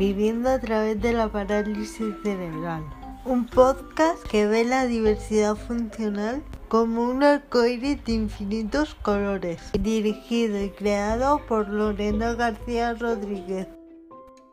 Viviendo 0.00 0.48
a 0.48 0.58
través 0.58 0.98
de 1.02 1.12
la 1.12 1.30
parálisis 1.30 2.16
cerebral. 2.22 2.82
Un 3.26 3.44
podcast 3.44 4.26
que 4.30 4.46
ve 4.46 4.64
la 4.64 4.86
diversidad 4.86 5.56
funcional 5.56 6.42
como 6.68 7.04
un 7.04 7.22
arcoíris 7.22 8.02
de 8.06 8.12
infinitos 8.12 8.94
colores, 8.94 9.60
dirigido 9.78 10.58
y 10.58 10.70
creado 10.70 11.42
por 11.46 11.68
Lorena 11.68 12.32
García 12.32 12.94
Rodríguez. 12.94 13.68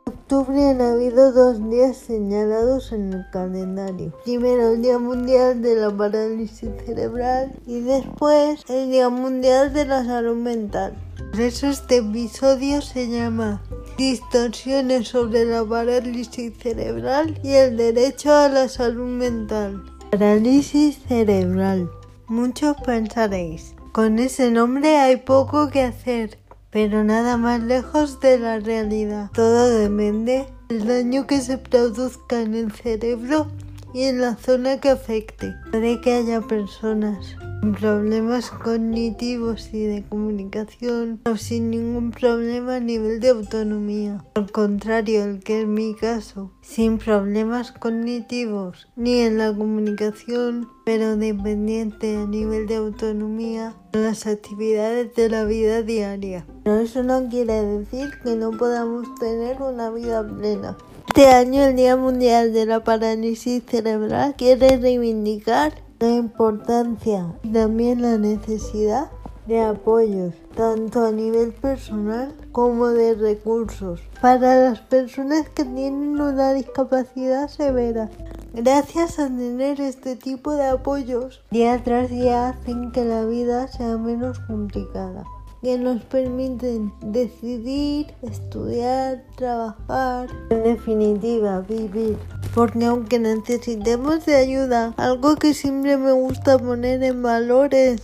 En 0.05 0.13
octubre 0.13 0.69
han 0.69 0.81
habido 0.81 1.31
dos 1.31 1.69
días 1.69 1.95
señalados 1.95 2.91
en 2.91 3.13
el 3.13 3.25
calendario. 3.31 4.11
Primero 4.25 4.73
el 4.73 4.81
Día 4.81 4.99
Mundial 4.99 5.61
de 5.61 5.75
la 5.75 5.95
Parálisis 5.95 6.71
Cerebral 6.85 7.57
y 7.65 7.79
después 7.79 8.65
el 8.67 8.91
Día 8.91 9.07
Mundial 9.07 9.71
de 9.71 9.85
la 9.85 10.03
Salud 10.03 10.35
Mental. 10.35 10.93
Por 11.31 11.39
eso 11.39 11.67
este 11.67 11.97
episodio 11.97 12.81
se 12.81 13.07
llama 13.07 13.61
Distorsiones 13.97 15.07
sobre 15.07 15.43
la 15.45 15.65
parálisis 15.65 16.53
cerebral 16.59 17.39
y 17.43 17.53
el 17.53 17.77
derecho 17.77 18.31
a 18.31 18.47
la 18.47 18.69
salud 18.69 19.07
mental. 19.07 19.83
Parálisis 20.11 20.99
cerebral. 21.07 21.89
Muchos 22.27 22.77
pensaréis, 22.85 23.73
con 23.93 24.19
ese 24.19 24.51
nombre 24.51 24.99
hay 24.99 25.17
poco 25.17 25.69
que 25.69 25.81
hacer, 25.81 26.37
pero 26.69 27.03
nada 27.03 27.37
más 27.37 27.63
lejos 27.63 28.19
de 28.19 28.37
la 28.37 28.59
realidad. 28.59 29.31
Todo 29.33 29.67
depende 29.67 30.45
del 30.69 30.85
daño 30.85 31.25
que 31.25 31.41
se 31.41 31.57
produzca 31.57 32.39
en 32.41 32.53
el 32.53 32.71
cerebro 32.71 33.47
y 33.93 34.03
en 34.03 34.21
la 34.21 34.35
zona 34.35 34.79
que 34.79 34.89
afecte. 34.89 35.55
Puede 35.71 36.01
que 36.01 36.13
haya 36.13 36.41
personas 36.41 37.35
con 37.61 37.73
problemas 37.73 38.51
cognitivos 38.51 39.73
y 39.73 39.83
de 39.85 40.03
comunicación 40.07 41.21
o 41.25 41.37
sin 41.37 41.71
ningún 41.71 42.11
problema 42.11 42.75
a 42.75 42.79
nivel 42.79 43.19
de 43.19 43.29
autonomía. 43.29 44.23
Al 44.35 44.51
contrario, 44.51 45.23
el 45.23 45.43
que 45.43 45.61
es 45.61 45.67
mi 45.67 45.95
caso, 45.95 46.51
sin 46.61 46.97
problemas 46.97 47.71
cognitivos 47.71 48.87
ni 48.95 49.21
en 49.21 49.37
la 49.37 49.53
comunicación, 49.53 50.69
pero 50.85 51.17
dependiente 51.17 52.17
a 52.17 52.25
nivel 52.25 52.67
de 52.67 52.75
autonomía 52.75 53.75
en 53.93 54.03
las 54.03 54.27
actividades 54.27 55.13
de 55.15 55.29
la 55.29 55.43
vida 55.45 55.81
diaria. 55.81 56.45
Pero 56.63 56.79
eso 56.79 57.03
no 57.03 57.27
quiere 57.29 57.61
decir 57.61 58.11
que 58.23 58.35
no 58.35 58.51
podamos 58.51 59.07
tener 59.19 59.61
una 59.61 59.89
vida 59.89 60.25
plena. 60.25 60.77
Este 61.07 61.29
año 61.29 61.63
el 61.63 61.75
Día 61.75 61.95
Mundial 61.95 62.53
de 62.53 62.65
la 62.65 62.83
Parálisis 62.83 63.63
Cerebral 63.65 64.35
quiere 64.37 64.77
reivindicar 64.77 65.73
la 65.99 66.09
importancia 66.09 67.33
y 67.43 67.49
también 67.53 68.01
la 68.01 68.17
necesidad 68.17 69.09
de 69.47 69.61
apoyos, 69.61 70.35
tanto 70.53 71.05
a 71.05 71.11
nivel 71.11 71.53
personal 71.53 72.35
como 72.51 72.89
de 72.89 73.15
recursos, 73.15 74.01
para 74.21 74.69
las 74.69 74.81
personas 74.81 75.49
que 75.49 75.63
tienen 75.63 76.19
una 76.19 76.53
discapacidad 76.53 77.47
severa. 77.47 78.09
Gracias 78.53 79.17
a 79.17 79.27
tener 79.27 79.79
este 79.79 80.17
tipo 80.17 80.51
de 80.51 80.67
apoyos, 80.67 81.41
día 81.49 81.81
tras 81.83 82.09
día 82.09 82.49
hacen 82.49 82.91
que 82.91 83.05
la 83.05 83.23
vida 83.23 83.67
sea 83.69 83.97
menos 83.97 84.39
complicada 84.41 85.23
que 85.61 85.77
nos 85.77 86.03
permiten 86.03 86.93
decidir, 87.01 88.13
estudiar, 88.21 89.23
trabajar, 89.35 90.29
en 90.49 90.63
definitiva, 90.63 91.61
vivir. 91.61 92.17
Porque 92.53 92.85
aunque 92.85 93.19
necesitemos 93.19 94.25
de 94.25 94.35
ayuda, 94.35 94.93
algo 94.97 95.35
que 95.35 95.53
siempre 95.53 95.97
me 95.97 96.11
gusta 96.11 96.57
poner 96.57 97.03
en 97.03 97.21
valor 97.21 97.73
es 97.73 98.01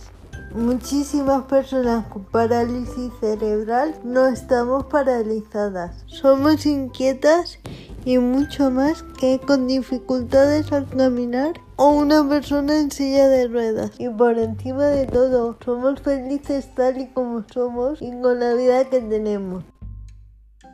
Muchísimas 0.54 1.46
personas 1.46 2.06
con 2.06 2.22
parálisis 2.26 3.10
cerebral 3.18 3.92
no 4.04 4.28
estamos 4.28 4.84
paralizadas. 4.84 6.04
Somos 6.06 6.64
inquietas 6.64 7.58
y 8.04 8.18
mucho 8.18 8.70
más 8.70 9.02
que 9.18 9.40
con 9.40 9.66
dificultades 9.66 10.70
al 10.70 10.88
caminar 10.88 11.54
o 11.76 11.88
una 11.90 12.28
persona 12.28 12.78
en 12.80 12.90
silla 12.90 13.28
de 13.28 13.48
ruedas. 13.48 13.92
Y 13.98 14.08
por 14.08 14.38
encima 14.38 14.86
de 14.86 15.06
todo, 15.06 15.56
somos 15.64 16.00
felices 16.00 16.74
tal 16.74 17.00
y 17.00 17.06
como 17.08 17.44
somos 17.52 18.00
y 18.02 18.10
con 18.20 18.40
la 18.40 18.54
vida 18.54 18.84
que 18.88 19.00
tenemos. 19.00 19.64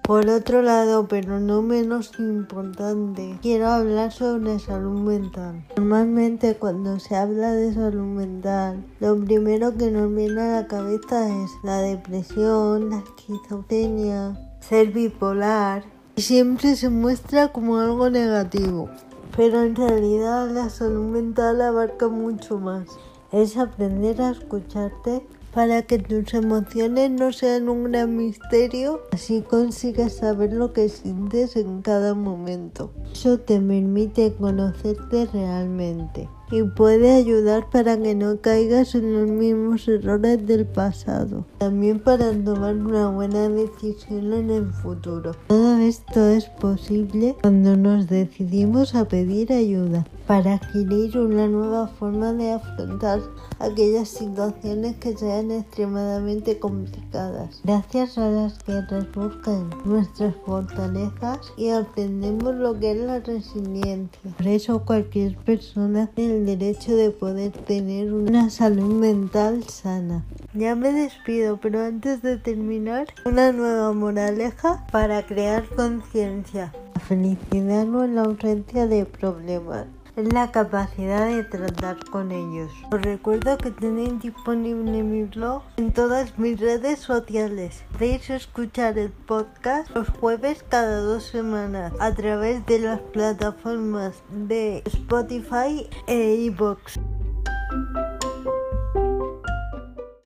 Por 0.02 0.28
otro 0.28 0.60
lado, 0.60 1.06
pero 1.06 1.38
no 1.38 1.62
menos 1.62 2.10
importante, 2.18 3.38
quiero 3.42 3.68
hablar 3.68 4.10
sobre 4.10 4.58
salud 4.58 5.02
mental. 5.02 5.64
Normalmente 5.76 6.56
cuando 6.56 6.98
se 6.98 7.14
habla 7.14 7.52
de 7.52 7.72
salud 7.72 8.16
mental, 8.16 8.84
lo 8.98 9.16
primero 9.24 9.76
que 9.76 9.90
nos 9.92 10.12
viene 10.12 10.40
a 10.40 10.62
la 10.62 10.66
cabeza 10.66 11.28
es 11.28 11.50
la 11.62 11.78
depresión, 11.78 12.90
la 12.90 12.98
esquizofrenia, 12.98 14.36
ser 14.58 14.88
bipolar, 14.88 15.84
y 16.16 16.22
siempre 16.22 16.74
se 16.74 16.90
muestra 16.90 17.52
como 17.52 17.78
algo 17.78 18.10
negativo. 18.10 18.90
Pero 19.36 19.62
en 19.62 19.76
realidad 19.76 20.50
la 20.50 20.68
salud 20.70 21.06
mental 21.06 21.60
abarca 21.60 22.08
mucho 22.08 22.58
más. 22.58 22.88
Es 23.32 23.56
aprender 23.56 24.20
a 24.22 24.30
escucharte 24.30 25.26
para 25.54 25.82
que 25.82 25.98
tus 25.98 26.34
emociones 26.34 27.10
no 27.10 27.32
sean 27.32 27.68
un 27.68 27.90
gran 27.90 28.16
misterio, 28.16 29.00
así 29.12 29.42
consigas 29.42 30.14
saber 30.14 30.52
lo 30.52 30.72
que 30.72 30.88
sientes 30.88 31.56
en 31.56 31.82
cada 31.82 32.14
momento. 32.14 32.92
Eso 33.12 33.38
te 33.38 33.60
permite 33.60 34.32
conocerte 34.34 35.26
realmente 35.32 36.28
y 36.50 36.62
puede 36.62 37.12
ayudar 37.12 37.70
para 37.70 37.96
que 38.00 38.14
no 38.14 38.40
caigas 38.40 38.94
en 38.94 39.12
los 39.12 39.28
mismos 39.28 39.86
errores 39.88 40.46
del 40.46 40.66
pasado. 40.66 41.44
También 41.58 42.00
para 42.00 42.32
tomar 42.32 42.74
una 42.74 43.08
buena 43.08 43.48
decisión 43.48 44.32
en 44.32 44.50
el 44.50 44.66
futuro. 44.66 45.32
Todo 45.46 45.78
esto 45.78 46.28
es 46.28 46.46
posible 46.46 47.36
cuando 47.40 47.76
nos 47.76 48.08
decidimos 48.08 48.94
a 48.94 49.06
pedir 49.06 49.52
ayuda 49.52 50.06
para 50.26 50.54
adquirir 50.54 51.18
una 51.18 51.48
nueva 51.48 51.88
forma 51.88 52.32
de 52.32 52.52
afrontar 52.52 53.20
aquellas 53.58 54.08
situaciones 54.08 54.96
que 54.96 55.16
sean 55.16 55.50
extremadamente 55.50 56.58
complicadas. 56.58 57.60
Gracias 57.64 58.16
a 58.16 58.30
las 58.30 58.58
que 58.62 58.80
buscan 59.12 59.70
nuestras 59.84 60.34
fortalezas 60.46 61.52
y 61.56 61.70
aprendemos 61.70 62.54
lo 62.54 62.78
que 62.78 62.92
es 62.92 62.98
la 62.98 63.20
resiliencia. 63.20 64.30
Por 64.36 64.46
eso 64.46 64.84
cualquier 64.84 65.36
persona 65.36 66.10
el 66.40 66.58
derecho 66.58 66.96
de 66.96 67.10
poder 67.10 67.52
tener 67.52 68.12
una 68.12 68.48
salud 68.50 68.94
mental 68.94 69.64
sana. 69.64 70.24
Ya 70.54 70.74
me 70.74 70.92
despido, 70.92 71.58
pero 71.58 71.84
antes 71.84 72.22
de 72.22 72.38
terminar, 72.38 73.06
una 73.26 73.52
nueva 73.52 73.92
moraleja 73.92 74.86
para 74.90 75.26
crear 75.26 75.64
conciencia. 75.68 76.72
La 76.94 77.00
felicidad 77.00 77.84
no 77.84 78.04
es 78.04 78.10
la 78.10 78.22
ausencia 78.22 78.86
de 78.86 79.04
problemas 79.04 79.86
es 80.16 80.32
la 80.32 80.50
capacidad 80.50 81.26
de 81.26 81.44
tratar 81.44 81.98
con 82.10 82.32
ellos. 82.32 82.72
Os 82.92 83.02
recuerdo 83.02 83.56
que 83.58 83.70
tenéis 83.70 84.20
disponible 84.20 85.02
mi 85.02 85.24
blog 85.24 85.62
en 85.76 85.92
todas 85.92 86.38
mis 86.38 86.58
redes 86.58 87.00
sociales. 87.00 87.82
Podéis 87.92 88.30
escuchar 88.30 88.98
el 88.98 89.10
podcast 89.10 89.90
los 89.94 90.08
jueves 90.08 90.64
cada 90.68 91.00
dos 91.00 91.24
semanas 91.24 91.92
a 92.00 92.14
través 92.14 92.64
de 92.66 92.80
las 92.80 93.00
plataformas 93.00 94.22
de 94.30 94.82
Spotify 94.86 95.88
e 96.06 96.34
iVoox. 96.46 96.98